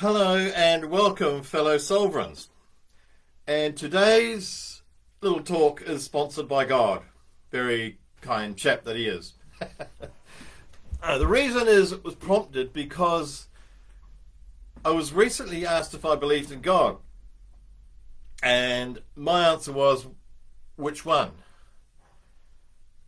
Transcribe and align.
Hello 0.00 0.36
and 0.36 0.90
welcome, 0.90 1.42
fellow 1.42 1.76
Sovereigns. 1.76 2.50
And 3.48 3.76
today's 3.76 4.82
little 5.20 5.40
talk 5.42 5.82
is 5.82 6.04
sponsored 6.04 6.46
by 6.46 6.66
God. 6.66 7.02
Very 7.50 7.98
kind 8.20 8.56
chap 8.56 8.84
that 8.84 8.94
he 8.94 9.08
is. 9.08 9.34
uh, 11.02 11.18
the 11.18 11.26
reason 11.26 11.66
is 11.66 11.90
it 11.90 12.04
was 12.04 12.14
prompted 12.14 12.72
because 12.72 13.48
I 14.84 14.90
was 14.90 15.12
recently 15.12 15.66
asked 15.66 15.94
if 15.94 16.04
I 16.04 16.14
believed 16.14 16.52
in 16.52 16.60
God. 16.60 16.98
And 18.40 19.02
my 19.16 19.48
answer 19.48 19.72
was, 19.72 20.06
which 20.76 21.04
one? 21.04 21.32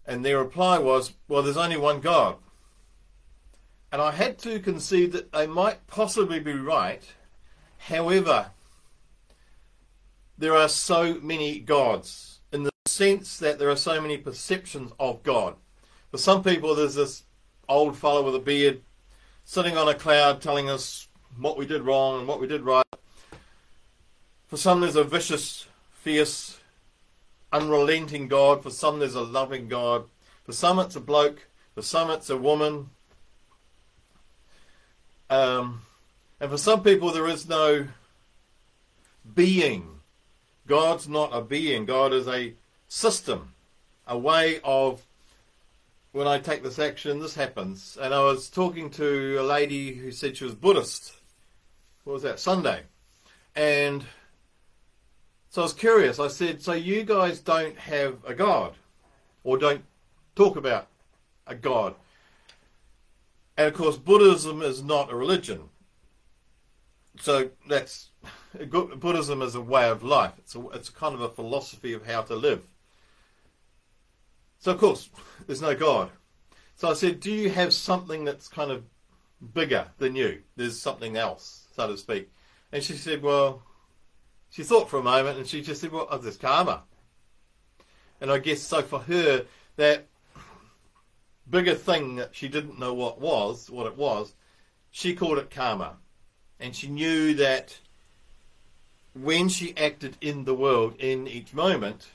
And 0.04 0.24
their 0.24 0.38
reply 0.38 0.78
was, 0.78 1.12
well, 1.28 1.44
there's 1.44 1.56
only 1.56 1.76
one 1.76 2.00
God. 2.00 2.38
And 3.92 4.00
I 4.00 4.12
had 4.12 4.38
to 4.40 4.60
concede 4.60 5.12
that 5.12 5.32
they 5.32 5.46
might 5.46 5.86
possibly 5.86 6.38
be 6.38 6.52
right. 6.52 7.02
However, 7.78 8.50
there 10.38 10.54
are 10.54 10.68
so 10.68 11.18
many 11.20 11.58
gods 11.58 12.40
in 12.52 12.62
the 12.62 12.70
sense 12.86 13.38
that 13.38 13.58
there 13.58 13.70
are 13.70 13.76
so 13.76 14.00
many 14.00 14.16
perceptions 14.16 14.92
of 14.98 15.22
God. 15.22 15.56
For 16.10 16.18
some 16.18 16.42
people, 16.42 16.74
there's 16.74 16.94
this 16.94 17.24
old 17.68 17.96
fellow 17.96 18.22
with 18.22 18.34
a 18.34 18.40
beard 18.40 18.82
sitting 19.44 19.76
on 19.76 19.88
a 19.88 19.94
cloud 19.94 20.40
telling 20.40 20.68
us 20.68 21.08
what 21.38 21.58
we 21.58 21.66
did 21.66 21.82
wrong 21.82 22.18
and 22.18 22.28
what 22.28 22.40
we 22.40 22.46
did 22.46 22.62
right. 22.62 22.84
For 24.48 24.56
some, 24.56 24.80
there's 24.80 24.96
a 24.96 25.04
vicious, 25.04 25.66
fierce, 25.92 26.58
unrelenting 27.52 28.28
God. 28.28 28.62
For 28.62 28.70
some, 28.70 28.98
there's 28.98 29.14
a 29.14 29.22
loving 29.22 29.68
God. 29.68 30.04
For 30.44 30.52
some, 30.52 30.78
it's 30.78 30.96
a 30.96 31.00
bloke. 31.00 31.46
For 31.74 31.82
some, 31.82 32.10
it's 32.10 32.30
a 32.30 32.36
woman. 32.36 32.90
Um, 35.30 35.82
and 36.40 36.50
for 36.50 36.58
some 36.58 36.82
people, 36.82 37.12
there 37.12 37.28
is 37.28 37.48
no 37.48 37.86
being. 39.34 40.00
God's 40.66 41.08
not 41.08 41.30
a 41.32 41.40
being. 41.40 41.86
God 41.86 42.12
is 42.12 42.28
a 42.28 42.54
system, 42.88 43.54
a 44.06 44.18
way 44.18 44.60
of. 44.62 45.02
When 46.12 46.26
I 46.26 46.40
take 46.40 46.64
this 46.64 46.80
action, 46.80 47.20
this 47.20 47.36
happens. 47.36 47.96
And 48.00 48.12
I 48.12 48.24
was 48.24 48.50
talking 48.50 48.90
to 48.90 49.36
a 49.38 49.44
lady 49.44 49.94
who 49.94 50.10
said 50.10 50.36
she 50.36 50.42
was 50.42 50.56
Buddhist. 50.56 51.12
What 52.02 52.14
was 52.14 52.22
that? 52.24 52.40
Sunday. 52.40 52.82
And 53.54 54.04
so 55.50 55.62
I 55.62 55.64
was 55.64 55.72
curious. 55.72 56.18
I 56.18 56.26
said, 56.26 56.62
So 56.62 56.72
you 56.72 57.04
guys 57.04 57.38
don't 57.38 57.76
have 57.78 58.18
a 58.24 58.34
God? 58.34 58.74
Or 59.44 59.56
don't 59.56 59.84
talk 60.34 60.56
about 60.56 60.88
a 61.46 61.54
God? 61.54 61.94
And 63.60 63.68
of 63.68 63.74
course, 63.74 63.98
Buddhism 63.98 64.62
is 64.62 64.82
not 64.82 65.12
a 65.12 65.14
religion. 65.14 65.68
So 67.20 67.50
that's 67.68 68.08
Buddhism 68.58 69.42
is 69.42 69.54
a 69.54 69.60
way 69.60 69.90
of 69.90 70.02
life. 70.02 70.32
It's 70.38 70.54
a, 70.54 70.66
it's 70.70 70.88
kind 70.88 71.14
of 71.14 71.20
a 71.20 71.28
philosophy 71.28 71.92
of 71.92 72.06
how 72.06 72.22
to 72.22 72.34
live. 72.34 72.64
So 74.60 74.72
of 74.72 74.78
course, 74.78 75.10
there's 75.46 75.60
no 75.60 75.74
God. 75.74 76.08
So 76.74 76.88
I 76.88 76.94
said, 76.94 77.20
do 77.20 77.30
you 77.30 77.50
have 77.50 77.74
something 77.74 78.24
that's 78.24 78.48
kind 78.48 78.70
of 78.70 78.84
bigger 79.52 79.88
than 79.98 80.16
you? 80.16 80.40
There's 80.56 80.80
something 80.80 81.18
else, 81.18 81.66
so 81.76 81.86
to 81.86 81.98
speak. 81.98 82.32
And 82.72 82.82
she 82.82 82.94
said, 82.94 83.22
well, 83.22 83.62
she 84.48 84.62
thought 84.62 84.88
for 84.88 85.00
a 85.00 85.02
moment 85.02 85.36
and 85.36 85.46
she 85.46 85.60
just 85.60 85.82
said, 85.82 85.92
well, 85.92 86.08
oh, 86.10 86.16
there's 86.16 86.38
karma. 86.38 86.84
And 88.22 88.30
I 88.30 88.38
guess 88.38 88.62
so 88.62 88.80
for 88.80 89.00
her, 89.00 89.44
that 89.76 90.06
bigger 91.50 91.74
thing 91.74 92.16
that 92.16 92.34
she 92.34 92.48
didn't 92.48 92.78
know 92.78 92.94
what 92.94 93.20
was, 93.20 93.70
what 93.70 93.86
it 93.86 93.96
was, 93.96 94.34
she 94.90 95.14
called 95.14 95.38
it 95.38 95.50
karma. 95.50 95.96
And 96.58 96.74
she 96.74 96.88
knew 96.88 97.34
that 97.34 97.78
when 99.14 99.48
she 99.48 99.76
acted 99.76 100.16
in 100.20 100.44
the 100.44 100.54
world 100.54 100.94
in 100.98 101.26
each 101.26 101.52
moment, 101.52 102.08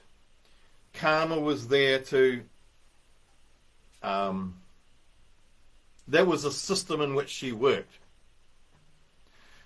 karma 0.94 1.40
was 1.40 1.68
there 1.68 2.00
to. 2.00 2.44
Um, 4.04 4.58
that 6.08 6.28
was 6.28 6.46
a 6.46 6.52
system 6.52 7.02
in 7.02 7.16
which 7.16 7.30
she 7.30 7.52
worked. 7.52 7.98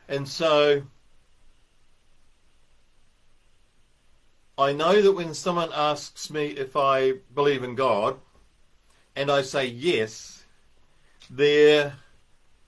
And 0.08 0.28
so 0.28 0.84
I 4.58 4.74
know 4.74 5.02
that 5.02 5.12
when 5.12 5.34
someone 5.34 5.70
asks 5.74 6.30
me 6.30 6.48
if 6.48 6.76
I 6.76 7.14
believe 7.34 7.64
in 7.64 7.76
God, 7.76 8.20
and 9.16 9.30
I 9.30 9.42
say 9.42 9.66
yes, 9.66 10.46
their 11.30 11.94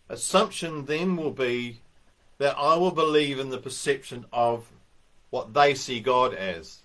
assumption 0.10 0.86
then 0.86 1.16
will 1.16 1.32
be 1.32 1.80
that 2.38 2.58
I 2.58 2.76
will 2.76 2.92
believe 2.92 3.40
in 3.40 3.50
the 3.50 3.58
perception 3.58 4.26
of 4.34 4.70
what 5.30 5.54
they 5.54 5.76
see 5.76 6.00
God 6.00 6.34
as. 6.34 6.80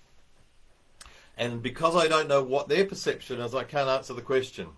And 1.36 1.62
because 1.62 1.96
I 1.96 2.08
don't 2.08 2.28
know 2.28 2.42
what 2.42 2.68
their 2.68 2.86
perception 2.86 3.40
is, 3.40 3.54
I 3.54 3.64
can't 3.64 3.88
answer 3.88 4.14
the 4.14 4.22
question. 4.22 4.68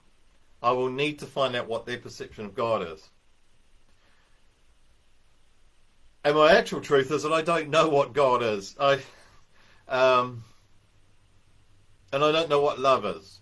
I 0.62 0.72
will 0.72 0.91
need 0.91 1.21
to 1.21 1.27
find 1.27 1.55
out 1.55 1.69
what 1.69 1.87
their 1.87 1.99
perception 1.99 2.44
of 2.44 2.55
God 2.55 2.87
is. 2.88 3.09
And 6.25 6.37
my 6.37 6.53
actual 6.53 6.81
truth 6.81 7.11
is 7.11 7.22
that 7.22 7.33
I 7.33 7.43
don't 7.43 7.71
know 7.71 7.88
what 7.88 8.12
God 8.12 8.43
is. 8.43 8.75
I, 8.81 9.00
um, 9.88 10.43
and 12.12 12.25
I 12.25 12.33
don't 12.33 12.49
know 12.49 12.61
what 12.61 12.81
love 12.81 13.05
is. 13.05 13.41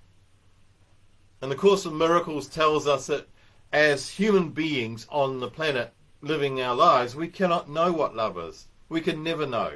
And 1.41 1.51
the 1.51 1.57
Course 1.57 1.85
of 1.85 1.93
Miracles 1.93 2.49
tells 2.49 2.87
us 2.87 3.07
that 3.09 3.29
as 3.73 4.09
human 4.09 4.51
beings 4.51 5.07
on 5.11 5.41
the 5.41 5.49
planet 5.49 5.93
living 6.23 6.61
our 6.61 6.75
lives, 6.75 7.15
we 7.15 7.29
cannot 7.29 7.69
know 7.69 7.93
what 7.93 8.17
love 8.17 8.39
is. 8.39 8.67
We 8.89 9.01
can 9.01 9.23
never 9.23 9.47
know. 9.47 9.73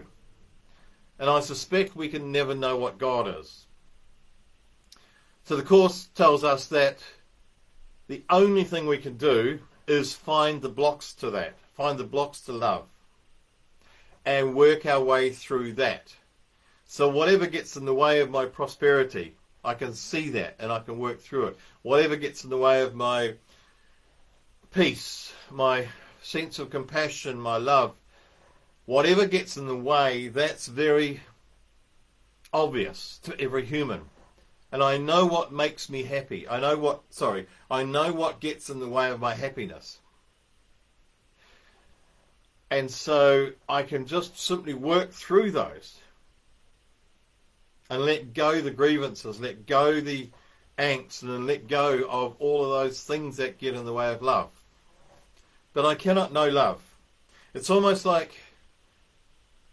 And 1.19 1.29
I 1.29 1.41
suspect 1.41 1.95
we 1.95 2.09
can 2.09 2.33
never 2.33 2.55
know 2.55 2.77
what 2.77 2.99
God 2.99 3.29
is. 3.41 3.67
So 5.45 5.57
the 5.57 5.63
Course 5.63 6.09
tells 6.15 6.45
us 6.45 6.67
that 6.67 6.99
the 8.07 8.25
only 8.31 8.65
thing 8.65 8.87
we 8.87 8.99
can 8.99 9.17
do 9.17 9.61
is 9.87 10.15
find 10.15 10.63
the 10.63 10.69
blocks 10.69 11.13
to 11.15 11.31
that, 11.31 11.59
find 11.75 11.99
the 11.99 12.05
blocks 12.05 12.41
to 12.43 12.53
love, 12.53 12.87
and 14.25 14.55
work 14.55 14.87
our 14.87 15.03
way 15.03 15.31
through 15.31 15.75
that. 15.75 16.15
So 16.87 17.09
whatever 17.09 17.47
gets 17.47 17.77
in 17.77 17.85
the 17.85 17.95
way 17.95 18.21
of 18.21 18.31
my 18.31 18.47
prosperity, 18.47 19.37
I 19.65 19.75
can 19.75 19.95
see 19.95 20.31
that 20.31 20.57
and 20.59 20.73
I 20.73 20.79
can 20.81 20.99
work 20.99 21.21
through 21.21 21.49
it. 21.49 21.59
Whatever 21.83 22.17
gets 22.17 22.45
in 22.45 22.51
the 22.51 22.57
way 22.57 22.83
of 22.83 22.95
my 22.95 23.35
peace, 24.73 25.33
my 25.51 25.89
sense 26.23 26.59
of 26.59 26.71
compassion, 26.71 27.41
my 27.41 27.57
love, 27.57 27.95
whatever 28.87 29.27
gets 29.27 29.57
in 29.57 29.67
the 29.67 29.77
way, 29.77 30.29
that's 30.29 30.67
very 30.67 31.21
obvious 32.53 33.19
to 33.25 33.39
every 33.41 33.65
human. 33.65 34.03
And 34.73 34.83
I 34.83 34.99
know 34.99 35.27
what 35.27 35.53
makes 35.53 35.91
me 35.91 36.05
happy. 36.05 36.49
I 36.49 36.61
know 36.61 36.77
what, 36.77 37.03
sorry, 37.11 37.47
I 37.71 37.83
know 37.83 38.13
what 38.13 38.41
gets 38.41 38.71
in 38.71 38.81
the 38.81 38.89
way 38.89 39.11
of 39.11 39.21
my 39.21 39.35
happiness. 39.35 39.99
And 42.71 42.91
so 42.91 43.51
I 43.69 43.83
can 43.83 44.07
just 44.07 44.39
simply 44.39 44.75
work 44.75 45.11
through 45.13 45.51
those 45.51 45.99
and 47.91 48.03
let 48.03 48.33
go 48.33 48.61
the 48.61 48.71
grievances, 48.71 49.41
let 49.41 49.67
go 49.67 50.01
the 50.01 50.31
angst, 50.79 51.23
and 51.23 51.47
let 51.47 51.69
go 51.69 52.07
of 52.09 52.37
all 52.39 52.65
of 52.65 52.71
those 52.71 53.03
things 53.03 53.37
that 53.37 53.59
get 53.59 53.75
in 53.75 53.85
the 53.85 53.93
way 53.93 54.13
of 54.13 54.23
love. 54.23 54.51
But 55.75 55.85
I 55.85 55.97
cannot 55.97 56.33
know 56.33 56.49
love. 56.49 56.81
It's 57.53 57.69
almost 57.69 58.07
like 58.07 58.39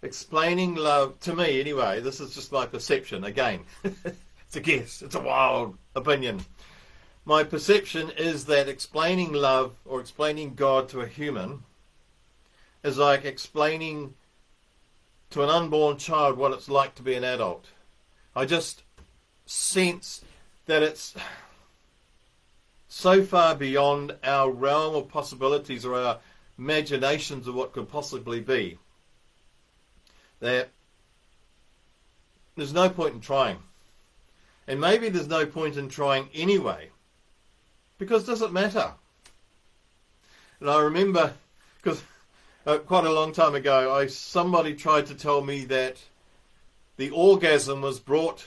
explaining 0.02 0.76
love 0.76 1.20
to 1.22 1.36
me, 1.36 1.62
anyway. 1.62 2.02
This 2.02 2.20
is 2.20 2.34
just 2.34 2.52
my 2.52 2.66
perception. 2.66 3.24
Again, 3.24 3.62
it's 3.84 4.56
a 4.56 4.60
guess, 4.60 5.04
it's 5.04 5.16
a 5.16 5.22
wild 5.22 5.78
opinion. 5.96 6.42
My 7.24 7.44
perception 7.44 8.12
is 8.18 8.46
that 8.46 8.68
explaining 8.68 9.32
love 9.32 9.76
or 9.86 10.00
explaining 10.00 10.56
God 10.56 10.90
to 10.90 11.02
a 11.02 11.08
human 11.08 11.64
is 12.84 12.98
like 12.98 13.26
explaining 13.26 14.16
to 15.30 15.44
an 15.44 15.50
unborn 15.50 15.98
child 15.98 16.38
what 16.38 16.54
it's 16.54 16.70
like 16.70 16.96
to 16.96 17.04
be 17.04 17.14
an 17.14 17.24
adult. 17.24 17.68
I 18.38 18.46
just 18.46 18.84
sense 19.48 20.22
that 20.68 20.84
it's 20.84 21.16
so 22.88 23.24
far 23.24 23.56
beyond 23.56 24.16
our 24.24 24.52
realm 24.52 24.94
of 24.94 25.10
possibilities 25.10 25.84
or 25.84 25.96
our 25.96 26.20
imaginations 26.60 27.48
of 27.48 27.56
what 27.56 27.74
could 27.74 27.90
possibly 27.90 28.40
be 28.40 28.78
that 30.40 30.70
there's 32.56 32.74
no 32.74 32.90
point 32.90 33.16
in 33.16 33.22
trying. 33.22 33.58
And 34.68 34.80
maybe 34.80 35.10
there's 35.10 35.28
no 35.28 35.48
point 35.48 35.76
in 35.76 35.90
trying 35.90 36.30
anyway, 36.32 36.92
because 37.98 38.22
it 38.22 38.28
does 38.28 38.44
it 38.44 38.54
matter? 38.54 38.92
And 40.60 40.70
I 40.70 40.80
remember, 40.82 41.34
because 41.82 42.04
uh, 42.68 42.78
quite 42.78 43.06
a 43.06 43.12
long 43.12 43.32
time 43.32 43.56
ago, 43.56 43.96
I 43.96 44.06
somebody 44.06 44.76
tried 44.76 45.08
to 45.08 45.16
tell 45.16 45.42
me 45.42 45.66
that 45.66 45.98
the 46.98 47.10
orgasm 47.12 47.82
was 47.82 48.00
brought, 48.00 48.46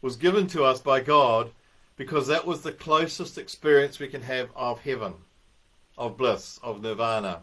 was 0.00 0.16
given 0.16 0.46
to 0.48 0.64
us 0.64 0.80
by 0.80 1.00
God 1.00 1.50
because 1.96 2.26
that 2.26 2.46
was 2.46 2.62
the 2.62 2.72
closest 2.72 3.38
experience 3.38 3.98
we 3.98 4.08
can 4.08 4.22
have 4.22 4.50
of 4.56 4.80
heaven, 4.80 5.14
of 5.96 6.16
bliss, 6.16 6.58
of 6.62 6.82
nirvana. 6.82 7.40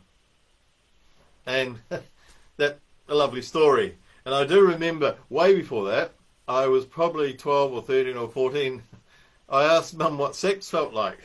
and 1.46 1.80
that 2.58 2.80
a 3.08 3.16
lovely 3.16 3.42
story. 3.42 3.96
And 4.26 4.36
I 4.36 4.46
do 4.46 4.62
remember 4.62 5.16
way 5.30 5.56
before 5.56 5.86
that, 5.90 6.12
I 6.48 6.68
was 6.68 6.86
probably 6.86 7.34
12 7.34 7.74
or 7.74 7.82
13 7.82 8.18
or 8.18 8.28
14. 8.28 8.84
I 9.50 9.64
asked 9.64 9.96
mum 9.96 10.18
what 10.18 10.36
sex 10.36 10.70
felt 10.70 10.94
like. 10.94 11.20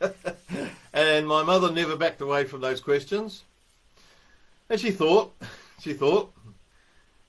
and 0.92 1.28
my 1.28 1.42
mother 1.42 1.70
never 1.70 1.96
backed 1.96 2.20
away 2.20 2.44
from 2.44 2.60
those 2.62 2.80
questions. 2.80 3.44
And 4.68 4.80
she 4.80 4.90
thought, 4.90 5.34
she 5.80 5.92
thought, 5.92 6.32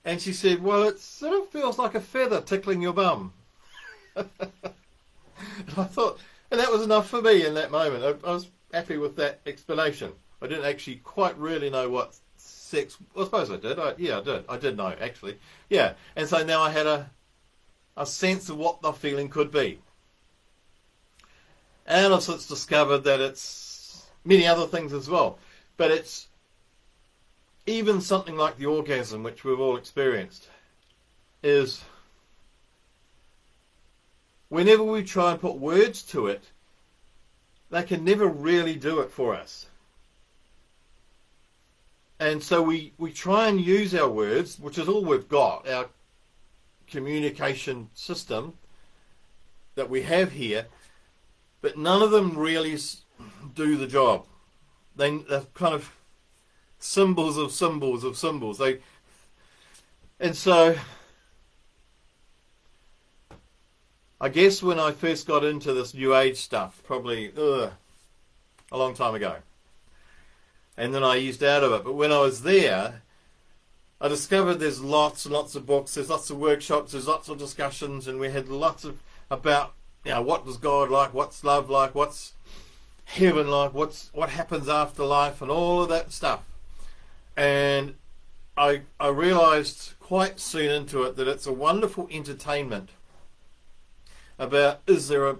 and 0.04 0.20
she 0.20 0.32
said, 0.32 0.62
well, 0.62 0.82
it 0.84 0.98
sort 0.98 1.40
of 1.40 1.48
feels 1.48 1.78
like 1.78 1.94
a 1.94 2.00
feather 2.00 2.40
tickling 2.40 2.82
your 2.82 2.92
bum. 2.92 3.32
and 4.16 4.28
I 5.76 5.84
thought, 5.84 6.18
and 6.50 6.60
that 6.60 6.72
was 6.72 6.82
enough 6.82 7.08
for 7.08 7.22
me 7.22 7.46
in 7.46 7.54
that 7.54 7.70
moment. 7.70 8.04
I, 8.04 8.28
I 8.28 8.32
was 8.34 8.48
happy 8.72 8.96
with 8.96 9.16
that 9.16 9.40
explanation. 9.46 10.12
I 10.40 10.46
didn't 10.48 10.64
actually 10.64 10.96
quite 10.96 11.38
really 11.38 11.70
know 11.70 11.88
what 11.88 12.16
sex. 12.36 12.98
Well, 13.14 13.24
I 13.24 13.26
suppose 13.26 13.50
I 13.50 13.56
did. 13.56 13.78
I, 13.78 13.94
yeah, 13.96 14.18
I 14.18 14.22
did. 14.22 14.44
I 14.48 14.56
did 14.56 14.76
know 14.76 14.94
actually. 15.00 15.38
Yeah, 15.70 15.94
and 16.16 16.28
so 16.28 16.42
now 16.42 16.62
I 16.62 16.70
had 16.70 16.86
a 16.86 17.10
a 17.96 18.06
sense 18.06 18.48
of 18.48 18.56
what 18.56 18.80
the 18.82 18.92
feeling 18.92 19.28
could 19.28 19.50
be. 19.50 19.78
And 21.86 22.12
I've 22.12 22.22
since 22.22 22.46
discovered 22.46 23.04
that 23.04 23.20
it's 23.20 24.06
many 24.24 24.46
other 24.46 24.66
things 24.66 24.92
as 24.92 25.08
well. 25.08 25.38
But 25.76 25.90
it's 25.90 26.28
even 27.66 28.00
something 28.00 28.36
like 28.36 28.58
the 28.58 28.66
orgasm, 28.66 29.22
which 29.22 29.44
we've 29.44 29.60
all 29.60 29.76
experienced, 29.76 30.48
is 31.42 31.84
whenever 34.48 34.82
we 34.82 35.02
try 35.02 35.32
and 35.32 35.40
put 35.40 35.56
words 35.56 36.02
to 36.02 36.26
it, 36.26 36.44
they 37.70 37.82
can 37.82 38.04
never 38.04 38.26
really 38.26 38.74
do 38.74 39.00
it 39.00 39.10
for 39.10 39.34
us. 39.34 39.66
And 42.20 42.42
so 42.42 42.62
we, 42.62 42.92
we 42.98 43.12
try 43.12 43.48
and 43.48 43.60
use 43.60 43.94
our 43.94 44.08
words, 44.08 44.58
which 44.58 44.78
is 44.78 44.88
all 44.88 45.04
we've 45.04 45.28
got, 45.28 45.68
our 45.68 45.88
communication 46.86 47.88
system 47.94 48.54
that 49.74 49.88
we 49.88 50.02
have 50.02 50.32
here, 50.32 50.66
but 51.62 51.78
none 51.78 52.02
of 52.02 52.10
them 52.10 52.36
really 52.36 52.78
do 53.54 53.76
the 53.76 53.86
job. 53.86 54.26
They, 54.94 55.16
they're 55.18 55.46
kind 55.54 55.74
of 55.74 55.90
symbols 56.82 57.36
of 57.36 57.52
symbols 57.52 58.04
of 58.04 58.16
symbols. 58.16 58.58
They, 58.58 58.78
and 60.18 60.36
so, 60.36 60.76
I 64.20 64.28
guess 64.28 64.62
when 64.62 64.78
I 64.78 64.92
first 64.92 65.26
got 65.26 65.44
into 65.44 65.72
this 65.72 65.94
New 65.94 66.14
Age 66.14 66.36
stuff, 66.36 66.82
probably 66.84 67.32
ugh, 67.36 67.72
a 68.70 68.78
long 68.78 68.94
time 68.94 69.14
ago, 69.14 69.36
and 70.76 70.94
then 70.94 71.04
I 71.04 71.16
used 71.16 71.42
out 71.42 71.62
of 71.62 71.72
it. 71.72 71.84
But 71.84 71.94
when 71.94 72.12
I 72.12 72.20
was 72.20 72.42
there, 72.42 73.02
I 74.00 74.08
discovered 74.08 74.56
there's 74.56 74.80
lots 74.80 75.24
and 75.24 75.34
lots 75.34 75.54
of 75.54 75.66
books, 75.66 75.94
there's 75.94 76.10
lots 76.10 76.30
of 76.30 76.38
workshops, 76.38 76.92
there's 76.92 77.08
lots 77.08 77.28
of 77.28 77.38
discussions, 77.38 78.08
and 78.08 78.18
we 78.18 78.30
had 78.30 78.48
lots 78.48 78.84
of 78.84 79.00
about 79.30 79.74
you 80.04 80.10
know 80.10 80.22
what 80.22 80.44
does 80.44 80.56
God 80.56 80.90
like, 80.90 81.14
what's 81.14 81.44
love 81.44 81.70
like, 81.70 81.94
what's 81.94 82.32
heaven 83.04 83.48
like, 83.48 83.72
what's 83.72 84.10
what 84.12 84.30
happens 84.30 84.68
after 84.68 85.04
life, 85.04 85.40
and 85.42 85.50
all 85.50 85.82
of 85.82 85.88
that 85.88 86.12
stuff. 86.12 86.42
And 87.36 87.94
I 88.56 88.82
I 89.00 89.08
realised 89.08 89.94
quite 90.00 90.40
soon 90.40 90.70
into 90.70 91.02
it 91.04 91.16
that 91.16 91.28
it's 91.28 91.46
a 91.46 91.52
wonderful 91.52 92.08
entertainment 92.10 92.90
about 94.38 94.80
is 94.86 95.08
there 95.08 95.28
a 95.28 95.36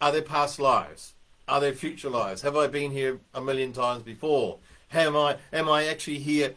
are 0.00 0.12
there 0.12 0.22
past 0.22 0.58
lives? 0.58 1.14
Are 1.48 1.60
there 1.60 1.72
future 1.72 2.10
lives? 2.10 2.42
Have 2.42 2.56
I 2.56 2.66
been 2.66 2.90
here 2.90 3.20
a 3.34 3.40
million 3.40 3.72
times 3.72 4.02
before? 4.02 4.58
Am 4.92 5.16
I 5.16 5.36
am 5.52 5.68
I 5.68 5.86
actually 5.86 6.18
here 6.18 6.54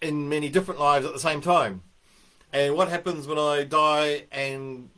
in 0.00 0.28
many 0.28 0.48
different 0.48 0.80
lives 0.80 1.06
at 1.06 1.12
the 1.12 1.20
same 1.20 1.40
time. 1.40 1.82
And 2.52 2.74
what 2.74 2.88
happens 2.88 3.26
when 3.26 3.38
I 3.38 3.64
die 3.64 4.24
and 4.32 4.90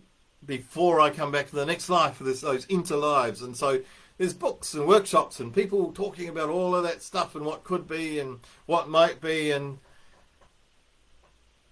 before 0.45 1.01
I 1.01 1.11
come 1.11 1.31
back 1.31 1.49
to 1.51 1.57
the 1.57 1.67
next 1.67 1.89
life, 1.89 2.19
there's 2.19 2.41
those 2.41 2.67
interlives. 2.67 3.43
And 3.43 3.57
so 3.57 3.81
there's 4.23 4.33
books 4.33 4.73
and 4.73 4.87
workshops 4.87 5.41
and 5.41 5.53
people 5.53 5.91
talking 5.91 6.29
about 6.29 6.49
all 6.49 6.77
of 6.77 6.85
that 6.85 7.03
stuff 7.03 7.35
and 7.35 7.45
what 7.45 7.65
could 7.65 7.89
be 7.89 8.21
and 8.21 8.39
what 8.67 8.89
might 8.89 9.21
be. 9.21 9.51
And 9.51 9.79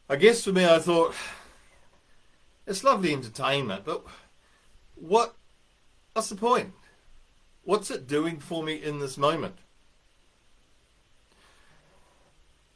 I 0.08 0.16
guess 0.16 0.42
for 0.42 0.50
me, 0.50 0.66
I 0.66 0.80
thought 0.80 1.14
it's 2.66 2.82
lovely 2.82 3.12
entertainment, 3.12 3.84
but 3.84 4.04
what? 4.96 5.36
What's 6.12 6.28
the 6.28 6.34
point? 6.34 6.72
What's 7.62 7.88
it 7.88 8.08
doing 8.08 8.40
for 8.40 8.64
me 8.64 8.74
in 8.74 8.98
this 8.98 9.16
moment? 9.16 9.54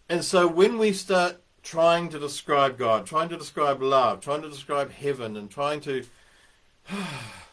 And 0.08 0.24
so 0.24 0.46
when 0.46 0.78
we 0.78 0.92
start 0.92 1.42
trying 1.64 2.10
to 2.10 2.20
describe 2.20 2.78
God, 2.78 3.06
trying 3.06 3.28
to 3.30 3.36
describe 3.36 3.82
love, 3.82 4.20
trying 4.20 4.42
to 4.42 4.48
describe 4.48 4.92
heaven, 4.92 5.36
and 5.36 5.50
trying 5.50 5.80
to. 5.80 6.04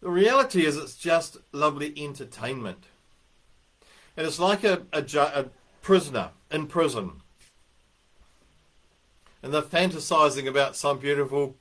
the 0.00 0.10
reality 0.10 0.64
is 0.64 0.76
it's 0.76 0.96
just 0.96 1.38
lovely 1.52 1.92
entertainment. 1.96 2.84
And 4.16 4.26
it's 4.26 4.38
like 4.38 4.64
a, 4.64 4.82
a, 4.92 5.04
a 5.16 5.46
prisoner 5.82 6.30
in 6.50 6.66
prison. 6.66 7.22
And 9.42 9.54
they're 9.54 9.62
fantasizing 9.62 10.46
about 10.48 10.76
some 10.76 10.98
beautiful 10.98 11.56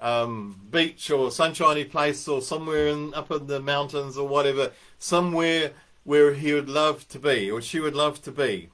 um, 0.00 0.60
beach 0.70 1.10
or 1.10 1.30
sunshiny 1.30 1.84
place 1.84 2.26
or 2.28 2.40
somewhere 2.40 2.88
in, 2.88 3.12
up 3.14 3.30
in 3.30 3.46
the 3.46 3.60
mountains 3.60 4.16
or 4.16 4.26
whatever, 4.26 4.72
somewhere 4.98 5.72
where 6.04 6.34
he 6.34 6.52
would 6.54 6.68
love 6.68 7.06
to 7.08 7.18
be 7.18 7.50
or 7.50 7.60
she 7.60 7.80
would 7.80 7.94
love 7.94 8.22
to 8.22 8.32
be. 8.32 8.70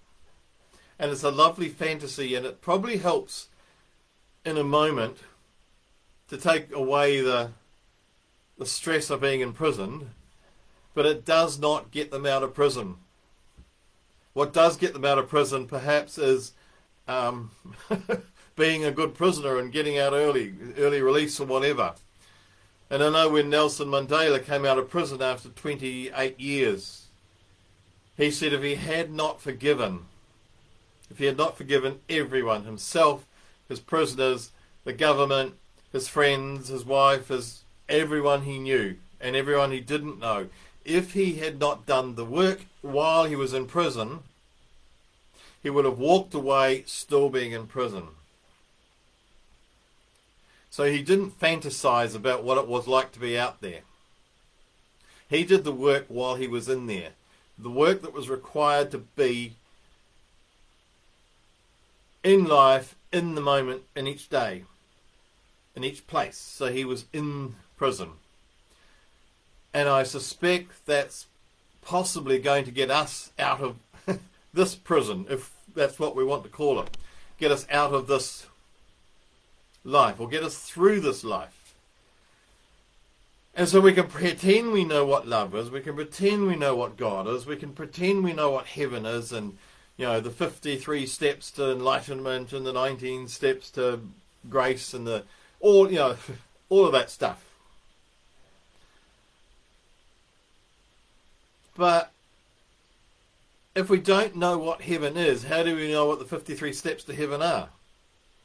And 0.99 1.11
it's 1.11 1.23
a 1.23 1.31
lovely 1.31 1.69
fantasy, 1.69 2.35
and 2.35 2.47
it 2.47 2.63
probably 2.63 2.97
helps 2.97 3.49
in 4.47 4.57
a 4.57 4.65
moment 4.65 5.19
to 6.29 6.39
take 6.39 6.73
away 6.73 7.21
the 7.21 7.51
the 8.59 8.67
stress 8.67 9.11
of 9.11 9.21
being 9.21 9.41
in 9.41 9.53
prison, 9.53 10.11
but 10.95 11.07
it 11.07 11.25
does 11.25 11.59
not 11.59 11.91
get 11.91 12.11
them 12.11 12.27
out 12.27 12.43
of 12.43 12.55
prison. 12.55 12.97
What 14.33 14.53
does 14.53 14.77
get 14.77 14.93
them 14.93 15.05
out 15.05 15.19
of 15.19 15.29
prison, 15.29 15.67
perhaps, 15.67 16.19
is 16.19 16.53
um, 17.09 17.51
being 18.57 18.85
a 18.85 18.91
good 18.91 19.15
prisoner 19.15 19.59
and 19.59 19.73
getting 19.73 19.99
out 19.99 20.13
early, 20.13 20.55
early 20.79 21.01
release 21.01 21.39
or 21.39 21.47
whatever. 21.47 21.95
And 22.89 23.03
I 23.03 23.11
know 23.11 23.29
when 23.31 23.51
Nelson 23.51 23.89
Mandela 23.89 24.45
came 24.45 24.65
out 24.65 24.79
of 24.79 24.91
prison 24.91 25.21
after 25.21 25.49
28 25.49 26.39
years, 26.39 27.07
he 28.17 28.31
said 28.31 28.53
if 28.53 28.63
he 28.63 28.77
had 28.77 29.13
not 29.13 29.41
forgiven, 29.41 30.07
if 31.11 31.19
he 31.19 31.27
had 31.27 31.37
not 31.37 31.57
forgiven 31.57 32.01
everyone, 32.09 32.65
himself, 32.65 33.27
his 33.69 33.81
prisoners, 33.81 34.53
the 34.85 34.93
government, 34.93 35.55
his 35.93 36.09
friends, 36.09 36.69
his 36.69 36.85
wife, 36.85 37.29
his 37.29 37.65
everyone 37.89 38.43
he 38.43 38.59
knew 38.59 38.97
and 39.21 39.35
everyone 39.35 39.73
he 39.73 39.81
didn't 39.81 40.19
know, 40.19 40.49
if 40.85 41.13
he 41.13 41.35
had 41.35 41.59
not 41.59 41.87
done 41.87 42.15
the 42.15 42.25
work 42.25 42.61
while 42.83 43.25
he 43.25 43.37
was 43.37 43.53
in 43.55 43.67
prison, 43.67 44.21
he 45.63 45.71
would 45.71 45.85
have 45.85 45.99
walked 45.99 46.35
away 46.35 46.85
still 46.87 47.29
being 47.29 47.53
in 47.53 47.67
prison. 47.67 48.09
So 50.71 50.85
he 50.85 51.03
didn't 51.03 51.41
fantasize 51.41 52.15
about 52.15 52.45
what 52.45 52.59
it 52.59 52.69
was 52.69 52.87
like 52.87 53.13
to 53.13 53.21
be 53.21 53.39
out 53.39 53.61
there. 53.61 53.81
He 55.29 55.43
did 55.43 55.65
the 55.65 55.73
work 55.73 56.05
while 56.09 56.37
he 56.37 56.47
was 56.47 56.69
in 56.69 56.87
there 56.87 57.13
the 57.59 57.71
work 57.71 58.03
that 58.03 58.13
was 58.13 58.29
required 58.29 58.91
to 58.91 58.99
be 58.99 59.55
in 62.23 62.45
life, 62.45 62.95
in 63.13 63.35
the 63.35 63.41
moment, 63.41 63.83
in 63.95 64.07
each 64.07 64.29
day, 64.29 64.65
in 65.75 65.85
each 65.85 66.07
place. 66.07 66.37
So 66.37 66.67
he 66.67 66.85
was 66.85 67.07
in 67.13 67.55
prison. 67.77 68.11
And 69.73 69.89
I 69.89 70.03
suspect 70.03 70.87
that's 70.87 71.27
possibly 71.83 72.39
going 72.39 72.65
to 72.65 72.71
get 72.71 72.91
us 72.91 73.31
out 73.39 73.61
of 73.61 73.77
this 74.55 74.75
prison, 74.75 75.27
if 75.29 75.55
that's 75.75 75.99
what 75.99 76.17
we 76.17 76.25
want 76.25 76.43
to 76.45 76.49
call 76.49 76.81
it. 76.81 76.97
Get 77.39 77.53
us 77.53 77.67
out 77.71 77.93
of 77.93 78.07
this 78.07 78.47
life, 79.85 80.19
or 80.19 80.29
get 80.29 80.43
us 80.43 80.59
through 80.59 81.01
this 81.01 81.23
life. 81.23 81.75
And 83.55 83.69
so 83.69 83.81
we 83.81 83.95
can 83.95 84.09
pretend 84.09 84.73
we 84.73 84.85
know 84.85 85.07
what 85.07 85.27
love 85.27 85.55
is, 85.55 85.71
we 85.71 85.81
can 85.81 85.95
pretend 85.95 86.47
we 86.47 86.57
know 86.57 86.77
what 86.77 86.99
God 86.99 87.27
is, 87.27 87.47
we 87.47 87.57
can 87.57 87.73
pretend 87.73 88.23
we 88.23 88.35
know 88.35 88.51
what 88.51 88.67
heaven 88.67 89.07
is, 89.07 89.33
and 89.33 89.57
you 89.97 90.05
know 90.05 90.21
the 90.21 90.31
53 90.31 91.07
steps 91.07 91.51
to 91.53 91.73
enlightenment 91.73 92.53
and 92.53 92.67
the 92.67 92.73
19 92.73 93.29
steps 93.29 93.71
to 93.71 94.01
grace 94.51 94.93
and 94.93 95.07
the 95.07 95.25
all 95.61 95.91
you 95.91 95.97
know 95.97 96.17
all 96.69 96.85
of 96.85 96.93
that 96.93 97.11
stuff. 97.11 97.46
But 101.77 102.13
if 103.75 103.91
we 103.91 103.99
don't 103.99 104.37
know 104.37 104.57
what 104.59 104.83
heaven 104.83 105.17
is, 105.17 105.45
how 105.45 105.63
do 105.63 105.77
we 105.77 105.93
know 105.93 106.07
what 106.07 106.19
the 106.19 106.25
53 106.25 106.73
steps 106.73 107.05
to 107.05 107.15
heaven 107.15 107.43
are? 107.43 107.69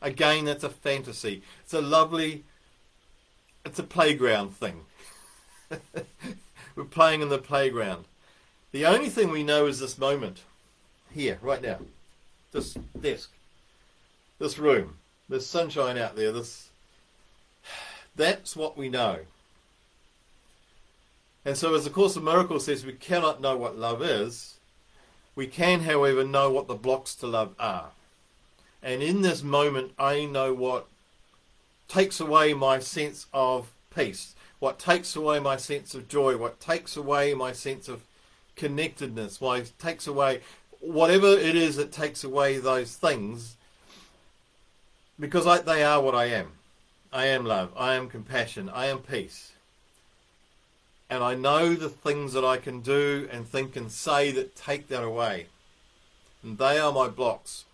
Again, 0.01 0.45
that's 0.45 0.63
a 0.63 0.69
fantasy. 0.69 1.41
It's 1.63 1.73
a 1.73 1.81
lovely, 1.81 2.43
it's 3.65 3.79
a 3.79 3.83
playground 3.83 4.57
thing. 4.57 4.81
We're 6.75 6.83
playing 6.83 7.21
in 7.21 7.29
the 7.29 7.38
playground. 7.38 8.05
The 8.71 8.85
only 8.85 9.09
thing 9.09 9.29
we 9.29 9.43
know 9.43 9.67
is 9.67 9.79
this 9.79 9.97
moment, 9.97 10.43
here, 11.13 11.38
right 11.41 11.61
now, 11.61 11.79
this 12.51 12.73
desk, 13.00 13.31
this 14.39 14.57
room, 14.57 14.97
this 15.29 15.47
sunshine 15.47 15.97
out 15.97 16.15
there, 16.15 16.31
this. 16.31 16.69
That's 18.15 18.55
what 18.55 18.77
we 18.77 18.89
know. 18.89 19.19
And 21.43 21.57
so, 21.57 21.74
as 21.74 21.86
the 21.86 21.89
Course 21.89 22.15
of 22.15 22.24
Miracles 22.24 22.65
says, 22.65 22.86
we 22.86 22.93
cannot 22.93 23.41
know 23.41 23.57
what 23.57 23.77
love 23.77 24.01
is. 24.01 24.57
We 25.36 25.48
can, 25.48 25.81
however, 25.81 26.24
know 26.24 26.51
what 26.51 26.67
the 26.67 26.75
blocks 26.75 27.15
to 27.15 27.27
love 27.27 27.55
are. 27.60 27.91
And 28.83 29.01
in 29.01 29.21
this 29.21 29.43
moment, 29.43 29.93
I 29.98 30.25
know 30.25 30.53
what 30.53 30.88
takes 31.88 32.19
away 32.19 32.53
my 32.53 32.79
sense 32.79 33.27
of 33.33 33.71
peace, 33.93 34.36
what 34.60 34.79
takes 34.79 35.15
away 35.15 35.39
my 35.39 35.57
sense 35.57 35.95
of 35.95 36.07
joy, 36.07 36.38
what 36.38 36.60
takes 36.60 36.95
away 36.95 37.33
my 37.33 37.51
sense 37.51 37.88
of 37.88 38.03
connectedness, 38.55 39.41
what 39.41 39.71
takes 39.79 40.07
away 40.07 40.41
whatever 40.79 41.27
it 41.27 41.55
is 41.55 41.75
that 41.75 41.91
takes 41.91 42.24
away 42.24 42.57
those 42.57 42.95
things, 42.95 43.55
because 45.19 45.45
I, 45.45 45.60
they 45.60 45.83
are 45.83 46.01
what 46.01 46.15
I 46.15 46.25
am. 46.25 46.53
I 47.13 47.25
am 47.27 47.45
love, 47.45 47.71
I 47.75 47.95
am 47.95 48.10
compassion, 48.10 48.69
I 48.69 48.88
am 48.88 49.00
peace. 49.00 49.51
And 51.11 51.23
I 51.23 51.35
know 51.35 51.75
the 51.75 51.89
things 51.89 52.33
that 52.33 52.45
I 52.45 52.57
can 52.57 52.79
do 52.79 53.27
and 53.31 53.45
think 53.45 53.75
and 53.75 53.91
say 53.91 54.31
that 54.31 54.55
take 54.55 54.87
that 54.87 55.03
away. 55.03 55.47
And 56.41 56.57
they 56.57 56.79
are 56.79 56.91
my 56.91 57.09
blocks. 57.09 57.65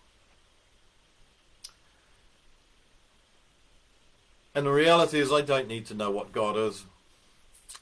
And 4.55 4.65
the 4.65 4.71
reality 4.71 5.19
is, 5.19 5.31
I 5.31 5.41
don't 5.41 5.67
need 5.67 5.85
to 5.85 5.93
know 5.93 6.09
what 6.09 6.33
God 6.33 6.57
is. 6.57 6.83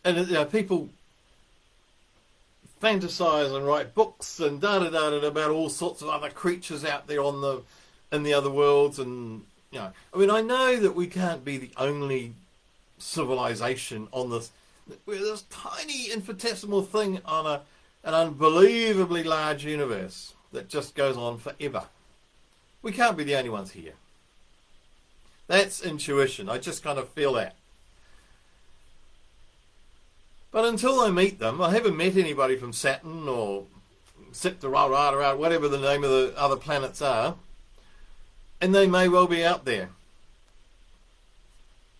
And 0.03 0.27
you 0.27 0.33
know, 0.33 0.45
people 0.45 0.89
fantasize 2.81 3.55
and 3.55 3.65
write 3.65 3.95
books 3.95 4.41
and 4.41 4.59
da 4.59 4.79
da 4.79 4.89
da 4.89 5.09
da 5.09 5.25
about 5.25 5.49
all 5.49 5.69
sorts 5.69 6.01
of 6.01 6.09
other 6.09 6.29
creatures 6.29 6.83
out 6.83 7.07
there 7.07 7.23
on 7.23 7.39
the 7.39 7.63
in 8.11 8.23
the 8.23 8.33
other 8.33 8.49
worlds, 8.49 8.99
and 8.99 9.43
you 9.71 9.79
know, 9.79 9.91
I 10.13 10.17
mean, 10.17 10.29
I 10.29 10.41
know 10.41 10.77
that 10.77 10.95
we 10.95 11.07
can't 11.07 11.43
be 11.43 11.57
the 11.57 11.71
only 11.77 12.33
civilization 12.97 14.07
on 14.11 14.29
this. 14.29 14.51
We're 15.05 15.19
this 15.19 15.43
tiny 15.49 16.11
infinitesimal 16.11 16.83
thing 16.83 17.21
on 17.25 17.45
a 17.45 17.61
an 18.05 18.13
unbelievably 18.13 19.23
large 19.23 19.65
universe 19.65 20.35
that 20.51 20.69
just 20.69 20.93
goes 20.93 21.17
on 21.17 21.39
forever. 21.39 21.85
We 22.83 22.91
can't 22.91 23.17
be 23.17 23.23
the 23.23 23.35
only 23.35 23.49
ones 23.49 23.71
here. 23.71 23.93
That's 25.47 25.81
intuition. 25.81 26.47
I 26.47 26.59
just 26.59 26.83
kind 26.83 26.99
of 26.99 27.09
feel 27.09 27.33
that. 27.33 27.55
But 30.51 30.65
until 30.65 30.99
I 31.01 31.09
meet 31.09 31.39
them, 31.39 31.59
I 31.59 31.71
haven't 31.71 31.97
met 31.97 32.15
anybody 32.15 32.55
from 32.55 32.73
Saturn 32.73 33.27
or 33.27 33.65
Septa, 34.31 34.69
whatever 34.69 35.67
the 35.67 35.79
name 35.79 36.03
of 36.03 36.11
the 36.11 36.33
other 36.37 36.55
planets 36.55 37.01
are. 37.01 37.35
And 38.61 38.73
they 38.73 38.85
may 38.85 39.09
well 39.09 39.27
be 39.27 39.43
out 39.43 39.65
there. 39.65 39.89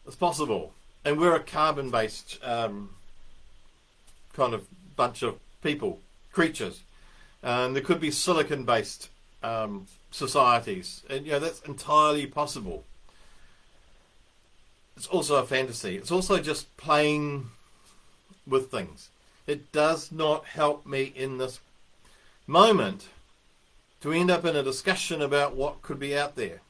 It's 0.06 0.16
possible. 0.16 0.75
And 1.06 1.20
we're 1.20 1.36
a 1.36 1.40
carbon 1.40 1.92
based 1.92 2.40
um, 2.44 2.90
kind 4.34 4.54
of 4.54 4.68
bunch 4.96 5.22
of 5.22 5.38
people, 5.62 6.02
creatures. 6.34 6.82
And 7.42 7.76
there 7.76 7.84
could 7.84 8.02
be 8.02 8.12
silicon 8.12 8.66
based 8.66 9.10
um, 9.44 9.86
societies. 10.12 11.04
And, 11.10 11.26
you 11.26 11.34
know, 11.34 11.40
that's 11.40 11.62
entirely 11.62 12.26
possible 12.26 12.84
it's 14.96 15.08
also 15.08 15.36
a 15.36 15.46
fantasy. 15.46 15.98
It's 15.98 16.12
also 16.12 16.40
just 16.40 16.76
playing 16.78 17.50
with 18.48 18.72
things. 18.72 19.10
It 19.48 19.72
does 19.72 20.12
not 20.12 20.46
help 20.46 20.86
me 20.86 21.14
in 21.16 21.38
this 21.38 21.60
moment 22.48 23.10
to 24.02 24.12
end 24.12 24.32
up 24.32 24.46
in 24.46 24.56
a 24.56 24.64
discussion 24.64 25.22
about 25.22 25.56
what 25.56 25.82
could 25.82 26.00
be 26.00 26.18
out 26.18 26.36
there, 26.36 26.62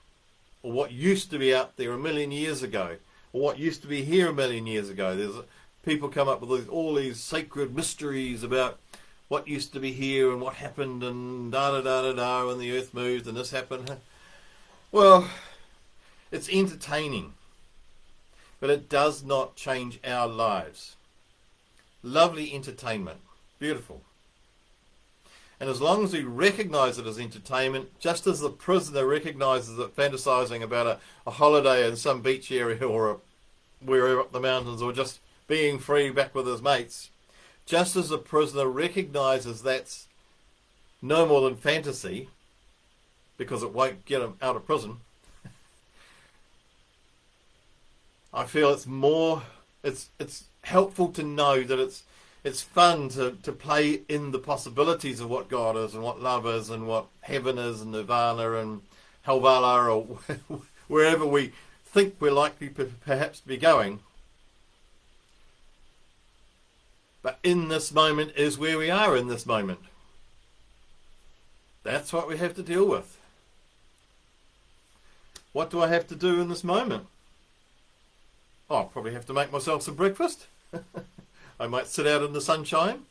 or 0.64 0.72
what 0.72 0.92
used 0.92 1.30
to 1.32 1.40
be 1.40 1.54
out 1.54 1.78
there 1.78 1.92
a 1.92 1.98
million 1.98 2.32
years 2.32 2.64
ago, 2.64 2.98
what 3.42 3.60
used 3.60 3.82
to 3.82 3.88
be 3.88 4.04
here 4.04 4.30
a 4.30 4.34
million 4.34 4.66
years 4.66 4.90
ago. 4.90 5.16
There's 5.16 5.36
people 5.84 6.10
come 6.10 6.28
up 6.28 6.42
with 6.42 6.70
all 6.70 6.96
these 6.96 7.20
sacred 7.20 7.76
mysteries 7.76 8.44
about 8.44 8.80
what 9.28 9.48
used 9.48 9.74
to 9.74 9.80
be 9.80 9.92
here 9.92 10.32
and 10.32 10.42
what 10.42 10.56
happened 10.56 11.04
and 11.04 11.52
da 11.52 11.72
da 11.72 11.82
da 11.82 12.02
da 12.04 12.14
da 12.14 12.50
and 12.50 12.62
the 12.62 12.78
earth 12.78 12.94
moved 12.94 13.28
and 13.28 13.36
this 13.36 13.52
happened. 13.52 13.98
Well, 14.92 15.30
it's 16.32 16.50
entertaining 16.50 17.34
but 18.60 18.70
it 18.70 18.90
does 18.90 19.24
not 19.24 19.56
change 19.56 20.00
our 20.04 20.28
lives. 20.28 20.96
Lovely 22.02 22.54
entertainment. 22.54 23.20
Beautiful. 23.60 24.02
And 25.60 25.70
as 25.70 25.82
long 25.82 26.04
as 26.04 26.14
we 26.14 26.24
recognize 26.24 26.98
it 26.98 27.06
as 27.06 27.18
entertainment, 27.18 28.00
just 28.00 28.28
as 28.28 28.40
the 28.40 28.50
prisoner 28.50 29.06
recognizes 29.06 29.78
that 29.78 29.96
fantasizing 29.96 30.62
about 30.62 30.88
a, 30.88 31.00
a 31.26 31.32
holiday 31.32 31.88
in 31.88 31.96
some 31.96 32.22
beach 32.22 32.52
area 32.52 32.86
or 32.86 33.12
a, 33.12 33.16
wherever 33.86 34.22
up 34.22 34.32
the 34.32 34.40
mountains 34.40 34.82
or 34.82 34.92
just 34.92 35.20
being 35.48 35.80
free 35.80 36.10
back 36.10 36.34
with 36.34 36.48
his 36.48 36.62
mates, 36.62 37.10
just 37.66 37.96
as 37.96 38.10
the 38.10 38.18
prisoner 38.18 38.68
recognizes 38.68 39.62
that's 39.62 40.08
no 41.02 41.26
more 41.26 41.42
than 41.42 41.56
fantasy 41.56 42.30
because 43.38 43.64
it 43.64 43.74
won't 43.74 44.06
get 44.06 44.22
him 44.22 44.36
out 44.42 44.56
of 44.56 44.66
prison, 44.66 44.98
I 48.34 48.46
feel 48.46 48.72
it's 48.72 48.86
more 48.86 49.44
it's 49.82 50.10
it's 50.20 50.46
helpful 50.64 51.10
to 51.10 51.24
know 51.24 51.64
that 51.64 51.80
it's 51.80 52.04
it's 52.44 52.62
fun 52.62 53.10
to, 53.10 53.38
to 53.42 53.52
play 53.52 54.02
in 54.08 54.32
the 54.32 54.40
possibilities 54.40 55.20
of 55.20 55.30
what 55.30 55.50
God 55.50 55.78
is 55.78 55.96
and 55.96 56.04
what 56.04 56.22
love 56.22 56.46
is 56.46 56.70
and 56.70 56.86
what 56.88 57.08
heaven 57.22 57.58
is 57.58 57.82
and 57.82 57.92
nirvana 57.92 58.54
and 58.54 58.82
Helvala 59.26 59.90
or 59.90 60.60
wherever 60.88 61.26
we 61.26 61.54
think 61.96 62.16
we're 62.20 62.30
likely 62.30 62.68
to 62.68 62.92
perhaps 63.06 63.40
to 63.40 63.48
be 63.48 63.56
going. 63.56 64.02
But 67.22 67.40
in 67.42 67.70
this 67.70 67.94
moment 67.94 68.34
is 68.36 68.58
where 68.58 68.78
we 68.78 68.92
are 68.92 69.16
in 69.16 69.30
this 69.30 69.46
moment. 69.46 69.80
That's 71.84 72.12
what 72.12 72.28
we 72.28 72.38
have 72.38 72.54
to 72.56 72.64
deal 72.64 72.86
with. 72.86 73.18
What 75.54 75.70
do 75.70 75.82
I 75.82 75.88
have 75.88 76.06
to 76.08 76.18
do 76.18 76.42
in 76.42 76.50
this 76.50 76.66
moment? 76.66 77.06
Oh, 78.70 78.76
I'll 78.76 78.86
probably 78.86 79.14
have 79.14 79.26
to 79.28 79.34
make 79.34 79.54
myself 79.54 79.84
some 79.84 79.96
breakfast. 79.96 80.48
I 81.62 81.68
might 81.68 81.88
sit 81.88 82.06
out 82.06 82.24
in 82.24 82.34
the 82.34 82.42
sunshine 82.42 83.04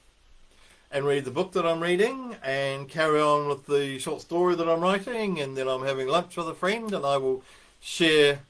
and 0.92 1.06
read 1.06 1.24
the 1.24 1.30
book 1.30 1.52
that 1.52 1.64
I'm 1.64 1.80
reading 1.80 2.36
and 2.42 2.86
carry 2.86 3.18
on 3.18 3.48
with 3.48 3.64
the 3.64 3.98
short 3.98 4.20
story 4.20 4.54
that 4.56 4.68
I'm 4.68 4.80
writing 4.80 5.40
and 5.40 5.56
then 5.56 5.68
I'm 5.68 5.84
having 5.84 6.06
lunch 6.06 6.36
with 6.36 6.50
a 6.50 6.54
friend 6.54 6.92
and 6.92 7.06
I 7.06 7.16
will 7.16 7.42
share 7.80 8.40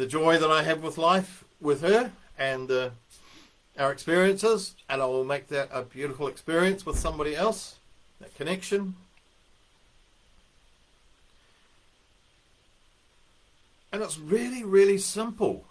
the 0.00 0.06
joy 0.06 0.38
that 0.38 0.50
I 0.50 0.62
have 0.62 0.82
with 0.82 0.96
life 0.96 1.44
with 1.60 1.82
her 1.82 2.10
and 2.38 2.70
uh, 2.70 2.88
our 3.78 3.92
experiences 3.92 4.74
and 4.88 5.02
I 5.02 5.04
will 5.04 5.24
make 5.24 5.48
that 5.48 5.68
a 5.70 5.82
beautiful 5.82 6.26
experience 6.26 6.86
with 6.86 6.98
somebody 6.98 7.36
else, 7.36 7.76
that 8.18 8.34
connection. 8.34 8.94
And 13.92 14.02
it's 14.02 14.18
really, 14.18 14.64
really 14.64 14.96
simple. 14.96 15.66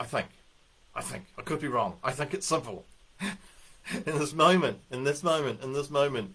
I 0.00 0.04
think. 0.04 0.28
I 0.94 1.02
think. 1.02 1.24
I 1.36 1.42
could 1.42 1.60
be 1.60 1.68
wrong. 1.68 1.98
I 2.02 2.12
think 2.12 2.32
it's 2.32 2.46
simple. 2.46 2.86
in 3.20 4.18
this 4.18 4.32
moment, 4.32 4.78
in 4.90 5.04
this 5.04 5.22
moment, 5.22 5.62
in 5.62 5.74
this 5.74 5.90
moment. 5.90 6.34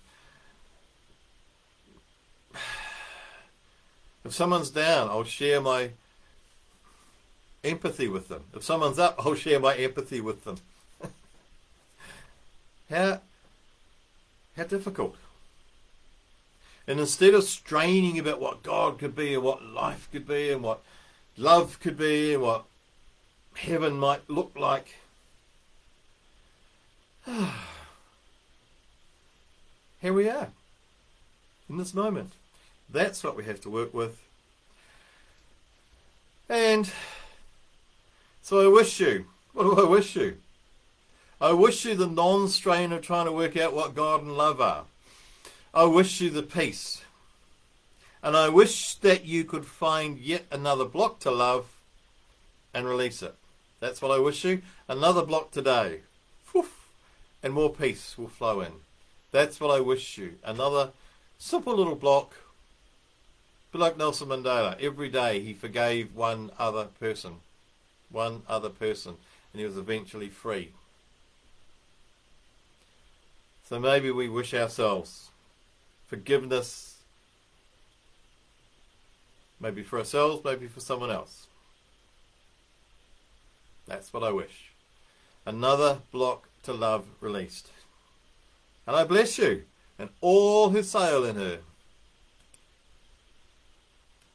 If 4.28 4.34
someone's 4.34 4.70
down, 4.70 5.08
I'll 5.08 5.24
share 5.24 5.62
my 5.62 5.92
empathy 7.64 8.10
with 8.10 8.28
them. 8.28 8.44
If 8.54 8.62
someone's 8.62 9.00
up, 9.00 9.16
I'll 9.20 9.36
share 9.36 9.58
my 9.58 9.74
empathy 9.78 10.20
with 10.20 10.44
them. 10.44 10.58
how 12.90 13.22
how 14.58 14.64
difficult. 14.66 15.16
And 16.88 17.00
instead 17.00 17.34
of 17.36 17.46
straining 17.46 18.20
about 18.20 18.42
what 18.42 18.64
God 18.64 19.00
could 19.00 19.16
be 19.16 19.34
and 19.34 19.44
what 19.44 19.64
life 19.64 20.10
could 20.12 20.28
be 20.28 20.52
and 20.52 20.62
what 20.62 20.84
love 21.38 21.80
could 21.80 21.98
be 21.98 22.34
and 22.34 22.44
what 22.44 22.66
heaven 23.56 23.98
might 23.98 24.30
look 24.30 24.52
like. 24.60 24.96
Here 30.02 30.12
we 30.12 30.30
are 30.30 30.50
in 31.70 31.78
this 31.78 31.94
moment. 31.94 32.34
That's 32.90 33.24
what 33.24 33.36
we 33.36 33.44
have 33.46 33.62
to 33.62 33.70
work 33.70 33.94
with. 33.94 34.22
And 36.50 36.90
so 38.42 38.66
I 38.66 38.72
wish 38.72 39.00
you, 39.00 39.26
what 39.54 39.64
do 39.64 39.82
I 39.82 39.90
wish 39.90 40.16
you? 40.16 40.38
I 41.40 41.52
wish 41.52 41.86
you 41.86 41.96
the 41.96 42.08
non 42.08 42.48
strain 42.48 42.92
of 42.92 43.02
trying 43.02 43.26
to 43.26 43.32
work 43.32 43.58
out 43.58 43.74
what 43.74 43.94
God 43.94 44.24
and 44.24 44.38
love 44.38 44.62
are. 44.62 44.86
I 45.74 45.84
wish 45.84 46.22
you 46.22 46.30
the 46.30 46.44
peace. 46.44 47.04
And 48.24 48.36
I 48.36 48.50
wish 48.50 48.96
that 48.96 49.26
you 49.26 49.44
could 49.44 49.66
find 49.66 50.18
yet 50.18 50.46
another 50.52 50.86
block 50.86 51.20
to 51.20 51.32
love 51.32 51.68
and 52.74 52.88
release 52.88 53.22
it. 53.22 53.36
That's 53.80 54.02
what 54.02 54.12
I 54.12 54.20
wish 54.20 54.44
you. 54.44 54.62
Another 54.88 55.24
block 55.24 55.52
today. 55.52 56.02
and 57.44 57.54
more 57.54 57.72
peace 57.72 58.18
will 58.18 58.28
flow 58.28 58.62
in. 58.62 58.74
That's 59.32 59.60
what 59.60 59.70
I 59.70 59.80
wish 59.80 60.18
you. 60.18 60.36
Another 60.44 60.92
simple 61.38 61.76
little 61.76 61.96
block. 61.96 62.34
But 63.78 63.84
like 63.84 63.98
Nelson 64.00 64.30
Mandela, 64.30 64.76
every 64.82 65.08
day 65.08 65.40
he 65.40 65.54
forgave 65.54 66.16
one 66.16 66.50
other 66.58 66.86
person. 66.86 67.36
One 68.10 68.42
other 68.50 68.70
person. 68.70 69.18
And 69.54 69.60
he 69.60 69.68
was 69.68 69.78
eventually 69.78 70.30
free. 70.30 70.72
So 73.70 73.80
maybe 73.80 74.10
we 74.10 74.30
wish 74.30 74.56
ourselves 74.56 75.30
forgiveness, 76.08 76.96
maybe 79.60 79.84
for 79.84 80.00
ourselves, 80.00 80.44
maybe 80.44 80.66
for 80.66 80.80
someone 80.80 81.12
else. 81.12 81.46
That's 83.86 84.12
what 84.12 84.24
I 84.24 84.32
wish. 84.32 84.72
Another 85.46 86.00
block 86.12 86.50
to 86.64 86.74
love 86.74 87.06
released. 87.22 87.70
And 88.88 88.96
I 88.96 89.04
bless 89.04 89.38
you 89.38 89.66
and 90.00 90.10
all 90.20 90.72
who 90.72 90.82
sail 90.82 91.24
in 91.24 91.36
her. 91.36 91.60